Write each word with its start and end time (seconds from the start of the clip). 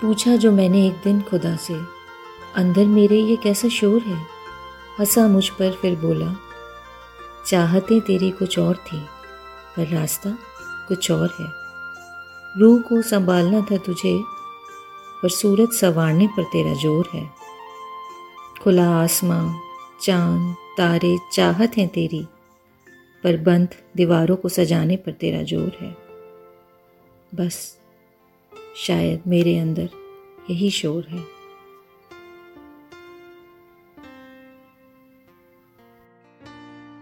पूछा 0.00 0.36
जो 0.36 0.52
मैंने 0.52 0.86
एक 0.86 0.94
दिन 1.04 1.20
खुदा 1.20 1.56
से, 1.56 1.74
अंदर 2.54 2.84
मेरे 2.84 3.16
ये 3.16 3.36
कैसा 3.36 3.68
शोर 3.68 4.00
है? 4.00 4.26
हंसा 5.00 5.28
मुझ 5.28 5.48
पर, 5.48 5.72
फिर 5.72 5.96
बोला, 5.96 6.36
चाहते 7.46 8.00
तेरी 8.00 8.30
कुछ 8.30 8.58
और 8.58 8.76
थी, 8.76 9.00
पर 9.76 9.86
रास्ता 9.86 10.38
कुछ 10.88 11.10
और 11.10 11.36
है। 11.40 11.46
रूह 12.60 12.80
को 12.80 13.02
संभालना 13.02 13.60
था 13.60 13.76
तुझे, 13.76 14.22
पर 15.22 15.28
सूरत 15.28 15.70
संवारने 15.72 16.26
पर 16.26 16.42
तेरा 16.42 16.74
ज़ोर 16.74 17.08
है। 17.14 17.30
खुला 18.62 18.88
आसमां, 18.90 19.54
चाँद, 20.02 20.54
तारे 20.78 21.18
चाहत 21.32 21.76
हैं 21.76 21.88
तेरी, 21.88 22.26
पर 23.24 23.36
बंद 23.36 23.68
दीवारों 23.96 24.36
को 24.36 24.48
सजाने 24.48 24.96
पर 24.96 25.12
तेरा 25.12 25.42
ज़ोर 25.42 25.78
है। 25.80 25.96
बस। 27.34 27.74
शायद 28.86 29.22
मेरे 29.26 29.58
अंदर 29.58 29.88
यही 30.50 30.70
शोर 30.70 31.04
है। 31.08 31.37